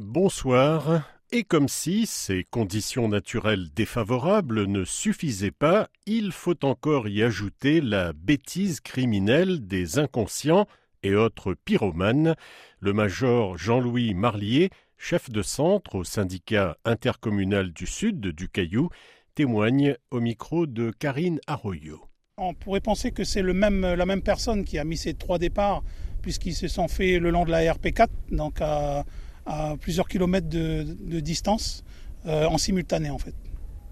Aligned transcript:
Bonsoir. 0.00 1.02
Et 1.32 1.42
comme 1.42 1.66
si 1.66 2.06
ces 2.06 2.44
conditions 2.44 3.08
naturelles 3.08 3.66
défavorables 3.74 4.66
ne 4.66 4.84
suffisaient 4.84 5.50
pas, 5.50 5.88
il 6.06 6.30
faut 6.30 6.64
encore 6.64 7.08
y 7.08 7.20
ajouter 7.24 7.80
la 7.80 8.12
bêtise 8.12 8.78
criminelle 8.78 9.66
des 9.66 9.98
inconscients 9.98 10.68
et 11.02 11.16
autres 11.16 11.54
pyromanes. 11.64 12.36
Le 12.78 12.92
major 12.92 13.58
Jean-Louis 13.58 14.14
Marlier, 14.14 14.70
chef 14.98 15.30
de 15.30 15.42
centre 15.42 15.96
au 15.96 16.04
syndicat 16.04 16.76
intercommunal 16.84 17.72
du 17.72 17.86
Sud 17.86 18.20
du 18.20 18.48
Caillou, 18.48 18.90
témoigne 19.34 19.96
au 20.12 20.20
micro 20.20 20.66
de 20.66 20.92
Karine 20.92 21.40
Arroyo. 21.48 22.04
On 22.36 22.54
pourrait 22.54 22.80
penser 22.80 23.10
que 23.10 23.24
c'est 23.24 23.42
la 23.42 23.52
même 23.52 24.22
personne 24.22 24.64
qui 24.64 24.78
a 24.78 24.84
mis 24.84 24.96
ces 24.96 25.14
trois 25.14 25.40
départs, 25.40 25.82
puisqu'ils 26.22 26.54
se 26.54 26.68
sont 26.68 26.86
faits 26.86 27.20
le 27.20 27.30
long 27.30 27.44
de 27.44 27.50
la 27.50 27.62
RP4, 27.62 28.06
donc 28.30 28.60
à, 28.60 29.04
à 29.48 29.74
plusieurs 29.80 30.08
kilomètres 30.08 30.48
de, 30.48 30.84
de 31.14 31.20
distance, 31.20 31.82
euh, 32.26 32.44
en 32.46 32.58
simultané 32.58 33.10
en 33.10 33.18
fait. 33.18 33.34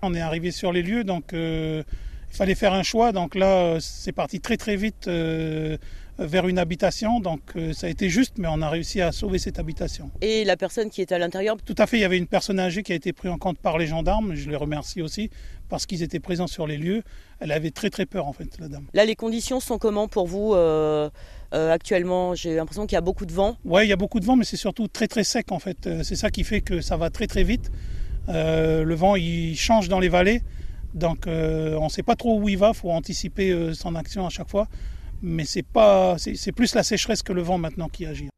On 0.02 0.14
est 0.14 0.20
arrivé 0.20 0.50
sur 0.50 0.70
les 0.70 0.82
lieux, 0.82 1.02
donc 1.02 1.32
euh, 1.32 1.82
il 2.30 2.36
fallait 2.36 2.54
faire 2.54 2.74
un 2.74 2.82
choix. 2.82 3.12
Donc 3.12 3.34
là, 3.34 3.78
c'est 3.80 4.12
parti 4.12 4.40
très 4.40 4.58
très 4.58 4.76
vite 4.76 5.08
euh, 5.08 5.78
vers 6.18 6.46
une 6.46 6.58
habitation. 6.58 7.20
Donc 7.20 7.40
euh, 7.56 7.72
ça 7.72 7.86
a 7.86 7.90
été 7.90 8.10
juste, 8.10 8.34
mais 8.36 8.48
on 8.50 8.60
a 8.60 8.68
réussi 8.68 9.00
à 9.00 9.10
sauver 9.10 9.38
cette 9.38 9.58
habitation. 9.58 10.10
Et 10.20 10.44
la 10.44 10.58
personne 10.58 10.90
qui 10.90 11.00
était 11.00 11.14
à 11.14 11.18
l'intérieur? 11.18 11.56
Tout 11.64 11.74
à 11.78 11.86
fait, 11.86 11.96
il 11.96 12.02
y 12.02 12.04
avait 12.04 12.18
une 12.18 12.26
personne 12.26 12.60
âgée 12.60 12.82
qui 12.82 12.92
a 12.92 12.94
été 12.94 13.14
prise 13.14 13.30
en 13.30 13.38
compte 13.38 13.58
par 13.58 13.78
les 13.78 13.86
gendarmes. 13.86 14.34
Je 14.34 14.50
les 14.50 14.56
remercie 14.56 15.00
aussi 15.00 15.30
parce 15.70 15.86
qu'ils 15.86 16.02
étaient 16.02 16.20
présents 16.20 16.46
sur 16.46 16.66
les 16.66 16.76
lieux. 16.76 17.02
Elle 17.40 17.52
avait 17.52 17.70
très 17.70 17.88
très 17.88 18.04
peur 18.04 18.26
en 18.26 18.34
fait, 18.34 18.58
la 18.58 18.68
dame. 18.68 18.86
Là, 18.92 19.06
les 19.06 19.16
conditions 19.16 19.60
sont 19.60 19.78
comment 19.78 20.08
pour 20.08 20.26
vous 20.26 20.54
euh, 21.56 21.72
actuellement 21.72 22.34
J'ai 22.34 22.54
l'impression 22.54 22.86
qu'il 22.86 22.94
y 22.94 22.98
a 22.98 23.02
beaucoup 23.02 23.26
de 23.26 23.32
vent. 23.32 23.56
Oui, 23.64 23.84
il 23.84 23.88
y 23.88 23.92
a 23.92 23.96
beaucoup 23.96 24.20
de 24.20 24.24
vent, 24.24 24.36
mais 24.36 24.44
c'est 24.44 24.56
surtout 24.56 24.88
très 24.88 25.08
très 25.08 25.24
sec 25.24 25.50
en 25.50 25.58
fait. 25.58 25.86
Euh, 25.86 26.02
C'est 26.02 26.16
ça 26.16 26.30
qui 26.30 26.44
fait 26.44 26.60
que 26.60 26.80
ça 26.80 26.96
va 26.96 27.10
très 27.10 27.26
très 27.26 27.42
vite. 27.42 27.70
Euh, 28.28 28.84
le 28.84 28.94
vent, 28.94 29.16
il 29.16 29.56
change 29.56 29.88
dans 29.88 30.00
les 30.00 30.08
vallées. 30.08 30.42
Donc 30.94 31.26
euh, 31.26 31.76
on 31.78 31.84
ne 31.84 31.88
sait 31.90 32.02
pas 32.02 32.16
trop 32.16 32.40
où 32.40 32.48
il 32.48 32.56
va, 32.56 32.68
il 32.68 32.74
faut 32.74 32.90
anticiper 32.90 33.50
euh, 33.50 33.74
son 33.74 33.94
action 33.94 34.26
à 34.26 34.30
chaque 34.30 34.48
fois. 34.48 34.66
Mais 35.22 35.44
c'est 35.44 35.62
pas, 35.62 36.16
c'est 36.18 36.34
c'est 36.36 36.52
plus 36.52 36.74
la 36.74 36.82
sécheresse 36.82 37.22
que 37.22 37.32
le 37.32 37.42
vent 37.42 37.58
maintenant 37.58 37.88
qui 37.88 38.06
agit. 38.06 38.28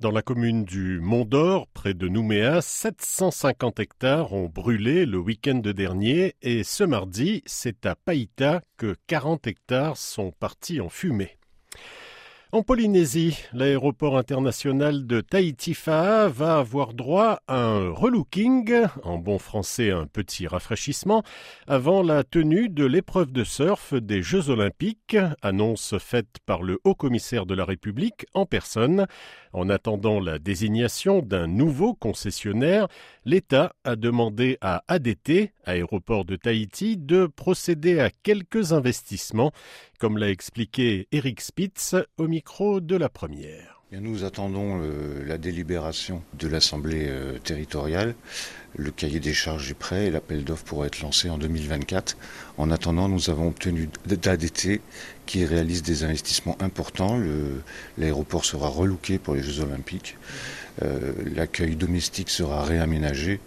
Dans 0.00 0.10
la 0.10 0.22
commune 0.22 0.64
du 0.64 0.98
Mont 1.00 1.24
d'Or, 1.24 1.68
près 1.72 1.94
de 1.94 2.08
Nouméa, 2.08 2.60
750 2.60 3.78
hectares 3.78 4.32
ont 4.32 4.48
brûlé 4.48 5.06
le 5.06 5.18
week-end 5.18 5.60
dernier 5.64 6.34
et 6.42 6.64
ce 6.64 6.84
mardi, 6.84 7.42
c'est 7.46 7.86
à 7.86 7.94
Païta 7.94 8.60
que 8.76 8.96
40 9.06 9.46
hectares 9.46 9.96
sont 9.96 10.32
partis 10.32 10.80
en 10.80 10.88
fumée. 10.88 11.38
En 12.54 12.62
Polynésie, 12.62 13.36
l'aéroport 13.52 14.16
international 14.16 15.08
de 15.08 15.20
Tahiti-Faa 15.20 16.28
va 16.28 16.58
avoir 16.58 16.94
droit 16.94 17.40
à 17.48 17.60
un 17.60 17.90
relooking, 17.90 18.72
en 19.02 19.18
bon 19.18 19.40
français 19.40 19.90
un 19.90 20.06
petit 20.06 20.46
rafraîchissement, 20.46 21.24
avant 21.66 22.00
la 22.00 22.22
tenue 22.22 22.68
de 22.68 22.84
l'épreuve 22.84 23.32
de 23.32 23.42
surf 23.42 23.94
des 23.94 24.22
Jeux 24.22 24.50
olympiques, 24.50 25.16
annonce 25.42 25.98
faite 25.98 26.36
par 26.46 26.62
le 26.62 26.78
haut-commissaire 26.84 27.44
de 27.44 27.56
la 27.56 27.64
République 27.64 28.24
en 28.34 28.46
personne. 28.46 29.08
En 29.52 29.68
attendant 29.68 30.20
la 30.20 30.38
désignation 30.38 31.22
d'un 31.22 31.48
nouveau 31.48 31.94
concessionnaire, 31.94 32.86
l'État 33.24 33.72
a 33.82 33.96
demandé 33.96 34.58
à 34.60 34.84
ADT, 34.86 35.50
aéroport 35.64 36.24
de 36.24 36.36
Tahiti, 36.36 36.96
de 36.96 37.26
procéder 37.26 37.98
à 37.98 38.10
quelques 38.10 38.72
investissements, 38.72 39.52
comme 40.04 40.18
l'a 40.18 40.28
expliqué 40.28 41.08
Eric 41.12 41.40
Spitz 41.40 41.96
au 42.18 42.28
micro 42.28 42.82
de 42.82 42.94
la 42.94 43.08
première. 43.08 43.73
Nous 44.00 44.24
attendons 44.24 44.80
la 45.24 45.38
délibération 45.38 46.22
de 46.38 46.48
l'Assemblée 46.48 47.06
euh, 47.08 47.38
territoriale. 47.38 48.14
Le 48.76 48.90
cahier 48.90 49.20
des 49.20 49.32
charges 49.32 49.70
est 49.70 49.74
prêt 49.74 50.06
et 50.06 50.10
l'appel 50.10 50.42
d'offres 50.42 50.64
pourra 50.64 50.86
être 50.86 51.00
lancé 51.00 51.30
en 51.30 51.38
2024. 51.38 52.16
En 52.58 52.70
attendant, 52.72 53.08
nous 53.08 53.30
avons 53.30 53.48
obtenu 53.48 53.88
d'ADT 54.06 54.80
qui 55.26 55.44
réalise 55.44 55.82
des 55.82 56.02
investissements 56.02 56.56
importants. 56.60 57.20
L'aéroport 57.96 58.44
sera 58.44 58.68
relooké 58.68 59.18
pour 59.18 59.34
les 59.34 59.42
Jeux 59.42 59.60
Olympiques. 59.60 60.16
Euh, 60.82 61.12
L'accueil 61.36 61.76
domestique 61.76 62.30
sera 62.30 62.64
réaménagé 62.64 63.38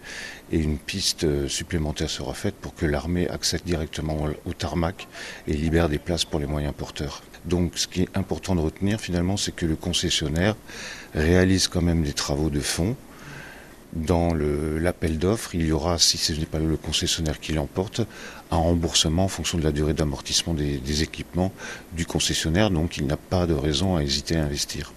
et 0.54 0.60
une 0.60 0.78
piste 0.78 1.26
euh, 1.26 1.50
supplémentaire 1.50 2.10
sera 2.10 2.34
faite 2.34 2.56
pour 2.56 2.74
que 2.74 2.86
l'armée 2.86 3.28
accède 3.28 3.64
directement 3.66 4.30
au 4.46 4.54
tarmac 4.54 5.10
et 5.46 5.54
libère 5.54 5.90
des 5.90 6.00
places 6.00 6.24
pour 6.24 6.40
les 6.40 6.48
moyens 6.48 6.74
porteurs. 6.74 7.22
Donc 7.48 7.78
ce 7.78 7.88
qui 7.88 8.04
est 8.04 8.18
important 8.18 8.56
de 8.56 8.62
retenir 8.62 9.00
finalement, 9.00 9.38
c'est 9.38 9.54
que 9.54 9.66
le 9.66 9.76
concessionnaire 9.76 10.56
réalise 11.16 11.68
quand 11.68 11.82
même 11.82 12.04
des 12.04 12.14
travaux 12.14 12.50
de 12.50 12.60
fond. 12.60 12.96
Dans 13.94 14.34
l'appel 14.34 15.18
d'offres, 15.18 15.56
il 15.56 15.66
y 15.66 15.72
aura, 15.72 15.98
si 15.98 16.18
ce 16.18 16.34
n'est 16.34 16.46
pas 16.46 16.60
le 16.60 16.76
concessionnaire 16.76 17.40
qui 17.40 17.54
l'emporte, 17.54 18.02
un 18.52 18.58
remboursement 18.58 19.24
en 19.24 19.28
fonction 19.30 19.58
de 19.58 19.64
la 19.64 19.72
durée 19.72 19.94
d'amortissement 19.94 20.54
des, 20.54 20.78
des 20.78 21.04
équipements 21.04 21.54
du 21.94 22.06
concessionnaire. 22.06 22.70
Donc 22.70 22.98
il 22.98 23.08
n'a 23.08 23.18
pas 23.18 23.48
de 23.48 23.54
raison 23.54 23.96
à 23.96 24.04
hésiter 24.04 24.36
à 24.36 24.44
investir. 24.44 24.92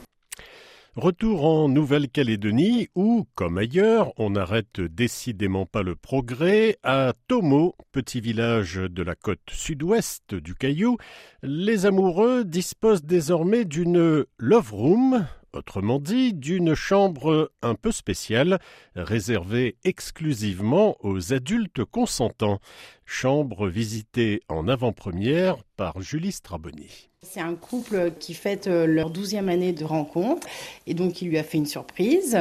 Retour 0.97 1.45
en 1.45 1.69
Nouvelle-Calédonie 1.69 2.89
où, 2.97 3.25
comme 3.37 3.59
ailleurs, 3.59 4.13
on 4.17 4.31
n'arrête 4.31 4.81
décidément 4.81 5.65
pas 5.65 5.85
le 5.85 5.95
progrès. 5.95 6.79
À 6.83 7.13
Tomo, 7.29 7.77
petit 7.93 8.21
village 8.21 8.75
de 8.75 9.03
la 9.05 9.15
côte 9.15 9.39
sud-ouest 9.49 10.35
du 10.35 10.57
Caillou, 10.57 10.97
les 11.45 11.87
amoureux 11.87 12.45
disposent 12.45 13.05
désormais 13.05 13.65
d'une 13.65 14.25
love 14.39 14.73
room, 14.73 15.25
autrement 15.53 16.01
dit 16.01 16.35
d'une 16.35 16.75
chambre 16.75 17.53
un 17.63 17.77
peu 17.77 17.93
spéciale, 17.93 18.59
réservée 18.97 19.77
exclusivement 19.85 20.97
aux 21.05 21.33
adultes 21.33 21.85
consentants. 21.85 22.59
Chambre 23.13 23.67
visitée 23.69 24.41
en 24.49 24.69
avant-première 24.69 25.57
par 25.77 26.01
Julie 26.01 26.31
Straboni. 26.31 27.09
C'est 27.23 27.41
un 27.41 27.55
couple 27.55 28.13
qui 28.21 28.35
fête 28.35 28.69
euh, 28.69 28.87
leur 28.87 29.11
douzième 29.11 29.49
année 29.49 29.73
de 29.73 29.85
rencontre 29.85 30.47
et 30.87 30.95
donc 30.95 31.21
il 31.21 31.29
lui 31.29 31.37
a 31.37 31.43
fait 31.43 31.59
une 31.59 31.67
surprise 31.67 32.39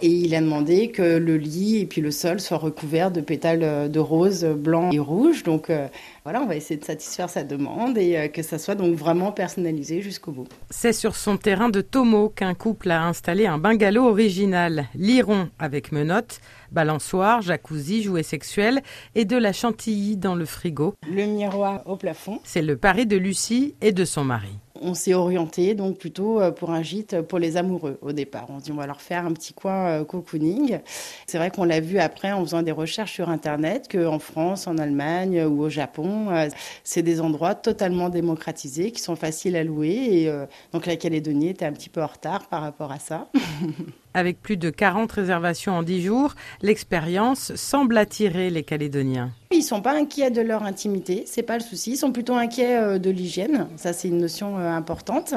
et 0.00 0.08
il 0.08 0.34
a 0.36 0.40
demandé 0.40 0.90
que 0.92 1.02
le 1.02 1.36
lit 1.36 1.78
et 1.78 1.86
puis 1.86 2.00
le 2.00 2.12
sol 2.12 2.40
soient 2.40 2.56
recouverts 2.56 3.10
de 3.10 3.20
pétales 3.20 3.64
euh, 3.64 3.88
de 3.88 3.98
rose 3.98 4.44
blanc 4.44 4.90
et 4.92 5.00
rouge. 5.00 5.42
Donc 5.42 5.68
euh, 5.68 5.88
voilà, 6.24 6.40
on 6.40 6.46
va 6.46 6.54
essayer 6.54 6.78
de 6.78 6.84
satisfaire 6.84 7.28
sa 7.28 7.42
demande 7.42 7.98
et 7.98 8.16
euh, 8.16 8.28
que 8.28 8.42
ça 8.42 8.56
soit 8.56 8.76
donc 8.76 8.94
vraiment 8.94 9.32
personnalisé 9.32 10.02
jusqu'au 10.02 10.30
bout. 10.30 10.46
C'est 10.70 10.92
sur 10.92 11.16
son 11.16 11.36
terrain 11.36 11.68
de 11.68 11.80
Tomo 11.80 12.28
qu'un 12.28 12.54
couple 12.54 12.92
a 12.92 13.02
installé 13.04 13.46
un 13.46 13.58
bungalow 13.58 14.04
original, 14.04 14.86
liron 14.94 15.48
avec 15.58 15.90
menottes, 15.90 16.40
balançoire, 16.70 17.42
jacuzzi, 17.42 18.04
jouets 18.04 18.22
sexuels 18.22 18.82
et 19.16 19.24
de 19.24 19.36
la 19.36 19.52
chantilly 19.52 20.11
dans 20.16 20.34
le 20.34 20.44
frigo. 20.44 20.94
Le 21.10 21.24
miroir 21.26 21.82
au 21.86 21.96
plafond. 21.96 22.40
C'est 22.44 22.62
le 22.62 22.76
pari 22.76 23.06
de 23.06 23.16
Lucie 23.16 23.74
et 23.80 23.92
de 23.92 24.04
son 24.04 24.24
mari. 24.24 24.58
On 24.84 24.94
s'est 24.94 25.14
orienté 25.14 25.74
donc 25.74 25.98
plutôt 25.98 26.40
euh, 26.40 26.50
pour 26.50 26.70
un 26.70 26.82
gîte 26.82 27.20
pour 27.22 27.38
les 27.38 27.56
amoureux 27.56 27.98
au 28.02 28.12
départ. 28.12 28.46
On 28.48 28.58
se 28.58 28.64
dit 28.64 28.72
on 28.72 28.76
va 28.76 28.86
leur 28.86 29.00
faire 29.00 29.24
un 29.24 29.32
petit 29.32 29.54
coin 29.54 29.86
euh, 29.88 30.04
cocooning. 30.04 30.80
C'est 31.26 31.38
vrai 31.38 31.50
qu'on 31.50 31.64
l'a 31.64 31.80
vu 31.80 31.98
après 31.98 32.32
en 32.32 32.40
faisant 32.44 32.62
des 32.62 32.72
recherches 32.72 33.12
sur 33.12 33.28
internet 33.28 33.88
qu'en 33.90 34.18
France, 34.18 34.66
en 34.66 34.78
Allemagne 34.78 35.44
ou 35.44 35.62
au 35.62 35.68
Japon, 35.68 36.30
euh, 36.30 36.48
c'est 36.84 37.02
des 37.02 37.20
endroits 37.20 37.54
totalement 37.54 38.08
démocratisés 38.08 38.90
qui 38.90 39.00
sont 39.00 39.16
faciles 39.16 39.56
à 39.56 39.64
louer 39.64 40.08
et 40.10 40.28
euh, 40.28 40.46
donc 40.72 40.86
la 40.86 40.96
Calédonie 40.96 41.48
était 41.48 41.64
un 41.64 41.72
petit 41.72 41.88
peu 41.88 42.02
en 42.02 42.06
retard 42.06 42.48
par 42.48 42.62
rapport 42.62 42.90
à 42.90 42.98
ça. 42.98 43.28
Avec 44.14 44.40
plus 44.40 44.56
de 44.56 44.70
40 44.70 45.10
réservations 45.12 45.72
en 45.72 45.82
10 45.82 46.02
jours, 46.02 46.34
l'expérience 46.60 47.54
semble 47.54 47.96
attirer 47.96 48.50
les 48.50 48.62
Calédoniens. 48.62 49.30
Ils 49.50 49.62
sont 49.62 49.80
pas 49.80 49.94
inquiets 49.94 50.30
de 50.30 50.40
leur 50.40 50.64
intimité, 50.64 51.24
c'est 51.26 51.42
pas 51.42 51.56
le 51.56 51.62
souci. 51.62 51.92
Ils 51.92 51.96
sont 51.96 52.12
plutôt 52.12 52.34
inquiets 52.34 52.76
euh, 52.76 52.98
de 52.98 53.10
l'hygiène. 53.10 53.68
Ça, 53.76 53.92
c'est 53.92 54.08
une 54.08 54.18
notion 54.18 54.58
euh, 54.58 54.70
importante. 54.70 55.34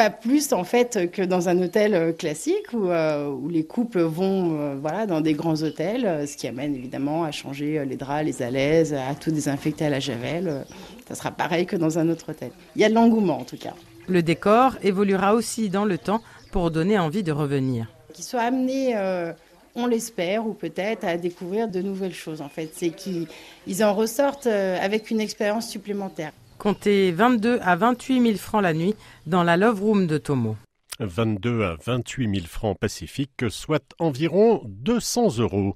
Pas 0.00 0.08
plus 0.08 0.54
en 0.54 0.64
fait 0.64 1.10
que 1.12 1.20
dans 1.20 1.50
un 1.50 1.60
hôtel 1.60 1.94
euh, 1.94 2.12
classique 2.12 2.72
où, 2.72 2.88
euh, 2.88 3.28
où 3.28 3.50
les 3.50 3.64
couples 3.64 4.00
vont 4.00 4.58
euh, 4.58 4.74
voilà 4.80 5.04
dans 5.04 5.20
des 5.20 5.34
grands 5.34 5.62
hôtels, 5.62 6.26
ce 6.26 6.38
qui 6.38 6.48
amène 6.48 6.74
évidemment 6.74 7.24
à 7.24 7.32
changer 7.32 7.84
les 7.84 7.96
draps, 7.96 8.24
les 8.24 8.40
alaises, 8.40 8.94
à 8.94 9.14
tout 9.14 9.30
désinfecter 9.30 9.84
à 9.84 9.90
la 9.90 10.00
javel. 10.00 10.64
Ça 11.06 11.14
sera 11.14 11.30
pareil 11.30 11.66
que 11.66 11.76
dans 11.76 11.98
un 11.98 12.08
autre 12.08 12.30
hôtel. 12.30 12.50
Il 12.76 12.80
y 12.80 12.84
a 12.86 12.88
de 12.88 12.94
l'engouement 12.94 13.40
en 13.40 13.44
tout 13.44 13.58
cas. 13.58 13.74
Le 14.08 14.22
décor 14.22 14.76
évoluera 14.82 15.34
aussi 15.34 15.68
dans 15.68 15.84
le 15.84 15.98
temps 15.98 16.22
pour 16.50 16.70
donner 16.70 16.98
envie 16.98 17.22
de 17.22 17.32
revenir. 17.32 17.86
Qu'ils 18.14 18.24
soient 18.24 18.40
amenés, 18.40 18.96
euh, 18.96 19.34
on 19.74 19.86
l'espère, 19.86 20.46
ou 20.46 20.54
peut-être 20.54 21.04
à 21.04 21.18
découvrir 21.18 21.68
de 21.68 21.82
nouvelles 21.82 22.14
choses 22.14 22.40
en 22.40 22.48
fait. 22.48 22.70
C'est 22.72 22.88
qu'ils 22.88 23.26
ils 23.66 23.84
en 23.84 23.92
ressortent 23.92 24.46
avec 24.46 25.10
une 25.10 25.20
expérience 25.20 25.68
supplémentaire. 25.68 26.32
Comptez 26.60 27.10
22 27.10 27.58
à 27.62 27.74
28 27.74 28.20
000 28.20 28.36
francs 28.36 28.62
la 28.62 28.74
nuit 28.74 28.94
dans 29.24 29.42
la 29.42 29.56
Love 29.56 29.80
Room 29.80 30.06
de 30.06 30.18
Tomo. 30.18 30.58
22 30.98 31.64
à 31.64 31.76
28 31.82 32.34
000 32.34 32.46
francs 32.46 32.76
pacifiques, 32.78 33.46
soit 33.48 33.94
environ 33.98 34.60
200 34.66 35.38
euros. 35.38 35.74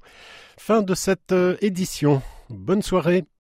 Fin 0.59 0.83
de 0.83 0.93
cette 0.93 1.31
euh, 1.31 1.57
édition. 1.61 2.21
Bonne 2.51 2.83
soirée. 2.83 3.25